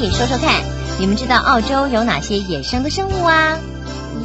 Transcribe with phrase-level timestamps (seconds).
[0.00, 0.62] 嘿，说说看，
[1.00, 3.58] 你们知道澳洲有哪些野生的生物啊？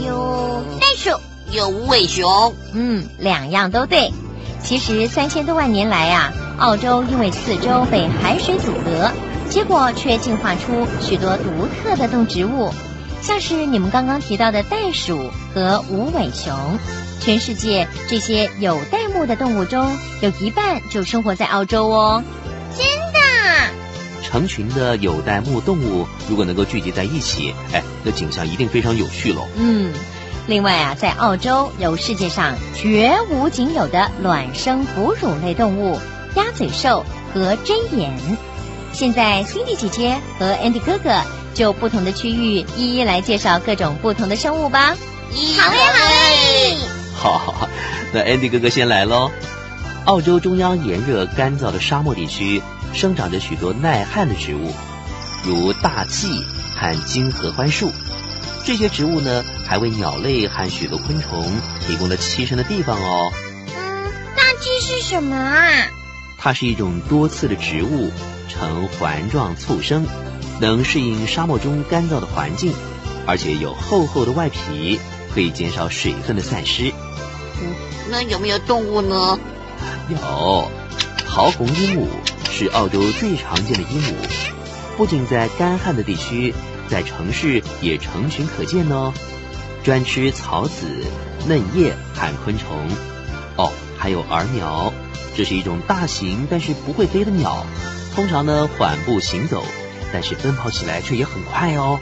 [0.05, 1.20] 有袋鼠，
[1.52, 4.13] 有无尾熊，嗯，两样都对。
[4.62, 9.12] 其实三千多万年来啊，澳洲因为四周被海水阻隔，
[9.49, 12.71] 结果却进化出许多独特的动植物，
[13.23, 16.53] 像是你们刚刚提到的袋鼠和无尾熊。
[17.20, 19.90] 全世界这些有袋目的动物中，
[20.21, 22.23] 有一半就生活在澳洲哦。
[24.34, 29.48] 成群的有袋目动物如果能够聚集在一起，哎，那景象一定非常有趣喽。
[29.56, 29.94] 嗯，
[30.48, 36.00] 另外啊，在澳洲有世界上绝无仅有的卵生哺乳类动物——
[36.36, 38.12] 鸭嘴兽和针眼。
[38.92, 41.22] 现在，Cindy 姐姐和 Andy 哥哥
[41.54, 44.98] 就不同的区域一一来介绍各种不同的生物吧。
[45.59, 46.78] 好嘞，好嘞。
[47.14, 47.70] 好好好，
[48.12, 49.30] 那 Andy 哥哥先来喽。
[50.05, 52.61] 澳洲中央炎热干燥的沙漠地区
[52.94, 54.69] 生长着许多耐旱的植物，
[55.45, 56.28] 如大气
[56.75, 57.89] 和金合欢树。
[58.66, 61.45] 这些植物呢，还为鸟类和许多昆虫
[61.80, 63.31] 提供了栖身的地方哦。
[63.78, 65.88] 嗯，大气是什么啊？
[66.38, 68.11] 它是一种多刺的植物，
[68.50, 70.06] 呈环状簇生，
[70.59, 72.73] 能适应沙漠中干燥的环境，
[73.25, 75.00] 而且有厚厚的外皮，
[75.33, 76.91] 可以减少水分的散失。
[77.61, 77.73] 嗯，
[78.09, 79.39] 那有没有动物呢？
[80.09, 80.72] 有，
[81.28, 82.08] 桃红鹦鹉
[82.50, 84.14] 是澳洲最常见的鹦鹉，
[84.98, 86.53] 不仅在干旱的地区，
[86.90, 89.14] 在城市也成群可见哦。
[89.84, 91.03] 专吃草籽、
[91.48, 92.88] 嫩叶和昆虫。
[93.58, 94.94] 哦，还有耳鸟，
[95.36, 97.66] 这是一种大型但是不会飞的鸟，
[98.16, 99.64] 通常呢缓步行走，
[100.14, 102.00] 但是奔跑起来却也很快哦。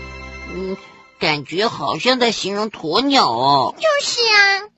[0.54, 0.78] 嗯，
[1.20, 3.76] 感觉好像在形容鸵鸟哦。
[3.78, 4.70] 就是啊。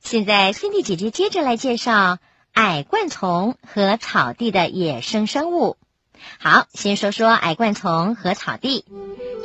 [0.00, 2.18] 现在，Cindy 姐姐接着来介绍。
[2.52, 5.76] 矮灌丛和草地的野生生物。
[6.38, 8.84] 好，先说说矮灌丛和草地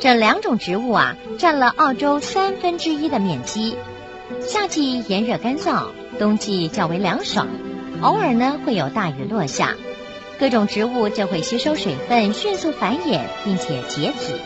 [0.00, 3.76] 这两种植物啊，占了澳洲三分之一的面积。
[4.40, 5.86] 夏季炎热干燥，
[6.18, 7.46] 冬季较为凉爽，
[8.02, 9.74] 偶尔呢会有大雨落下，
[10.40, 14.40] 各种植物就会吸收水分，迅速繁衍，并且结籽。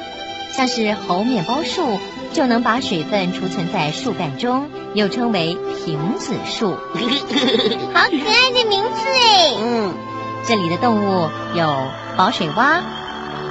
[0.53, 1.99] 像是猴面包树
[2.32, 6.72] 就能把水分储存在树干中，又称为瓶子树。
[7.94, 9.54] 好可爱的名字哎！
[9.60, 9.94] 嗯，
[10.44, 11.86] 这里的动物有
[12.16, 12.82] 宝水蛙，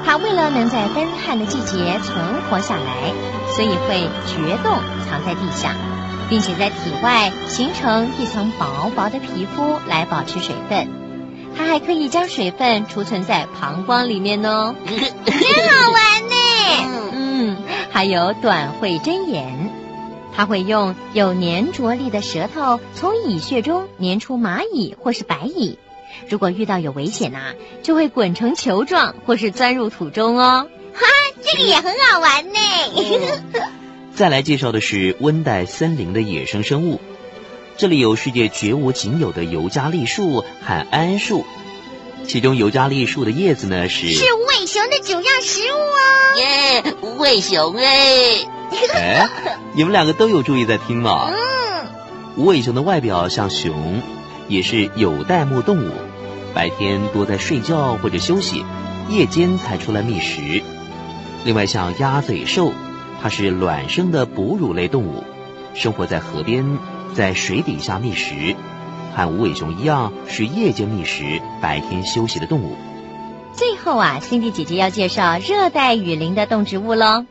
[0.06, 2.18] 它为了能在干旱的季节存
[2.50, 3.14] 活下来，
[3.56, 4.78] 所以会掘洞
[5.10, 5.74] 藏在地下，
[6.30, 10.90] 并且在体外形成一层薄薄的皮肤来保持水分。
[11.58, 16.36] 它还可以将水分储存在膀胱里面哦， 真好玩呢。
[17.14, 17.58] 嗯，
[17.92, 19.72] 还有短喙针眼，
[20.38, 25.80] 它会用有粘着力的舌头从蚁穴中粘出蚂蚁或是白蚁。
[26.30, 30.68] 如果遇到有危险呐，就会滚成球状或是钻入土中哦。
[30.94, 31.08] 哈，
[31.44, 32.60] 这个也很好玩呢。
[34.14, 37.02] 再来介绍的是温带森林的野生生物，
[37.76, 41.46] 这里有世界绝无仅有的尤加利树和桉树。
[42.28, 46.38] 其中尤加利树的叶子呢是是无尾熊的主要食物哦。
[46.38, 48.48] 耶，无尾熊哎！
[48.96, 49.30] 哎，
[49.74, 51.30] 你们两个都有注意在听吗？
[51.30, 51.88] 嗯。
[52.36, 54.02] 无尾熊的外表像熊，
[54.48, 55.92] 也是有袋目动物，
[56.54, 58.64] 白天多在睡觉或者休息，
[59.10, 60.62] 夜间才出来觅食。
[61.44, 62.74] 另外像鸭嘴兽，
[63.22, 65.24] 它是卵生的哺乳类动物，
[65.74, 66.78] 生活在河边，
[67.14, 68.56] 在水底下觅食。
[69.16, 72.76] 和无尾熊一样，是夜间觅食、白天休息的动物。
[73.54, 77.26] 最后啊辛迪姐姐要介绍热带雨林的动植物喽。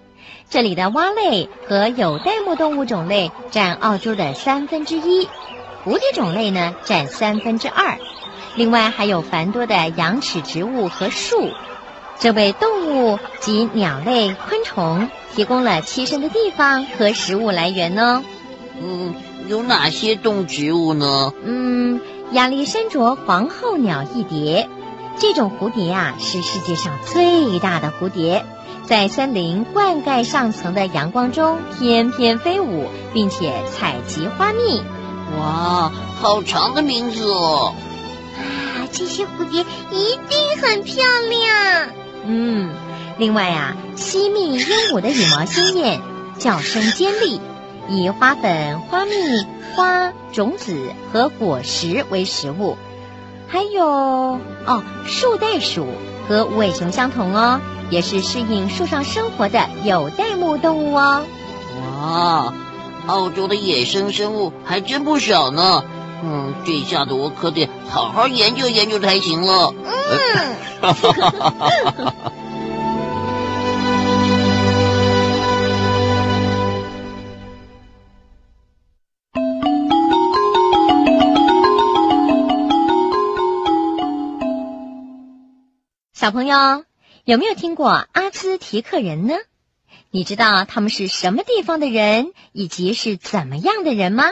[0.48, 5.28] 这里的蛙类和有袋目动物种类占澳洲的三分之一，
[5.84, 7.98] 蝴蝶种类呢占三分之二。
[8.54, 11.50] 另外还有繁多的羊齿植物和树，
[12.18, 18.24] 这为动物及鸟类、昆虫提供了栖身的地方和食物来源呢。
[18.80, 19.14] 嗯。
[19.48, 21.32] 有哪些动植物呢？
[21.44, 22.00] 嗯，
[22.32, 24.68] 亚历山卓皇后鸟翼蝶，
[25.20, 28.44] 这种蝴蝶啊是世界上最大的蝴蝶，
[28.86, 34.80] 在森林灌溉上层的阳光中翩翩飞舞，并且采集花蜜。
[35.36, 35.90] 哇，
[36.20, 37.74] 好长的名字哦！
[38.38, 41.88] 啊，这些蝴蝶一定很漂亮。
[42.24, 42.70] 嗯，
[43.18, 44.60] 另外啊，西蜜鹦
[44.92, 46.00] 鹉的羽毛鲜艳，
[46.38, 47.40] 叫声尖利。
[47.88, 49.12] 以花粉、花蜜、
[49.74, 50.76] 花种子
[51.12, 52.76] 和果实为食物，
[53.48, 55.86] 还有哦，树袋鼠
[56.28, 57.60] 和无尾熊相同哦，
[57.90, 61.24] 也是适应树上生活的有袋目动物哦。
[62.00, 62.52] 哇，
[63.06, 65.84] 澳洲的野生生物还真不少呢。
[66.24, 69.74] 嗯，这下子我可得好好研究研究才行了。
[69.84, 70.56] 嗯。
[86.26, 86.84] 小朋友
[87.24, 89.36] 有没有听过阿兹提克人呢？
[90.10, 94.24] 你知道他们是什么地方的人，以及是怎么样的人吗？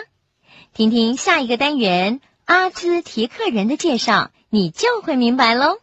[0.72, 5.78] 听听下一个单元阿兹提克人的介绍，你就会明白喽。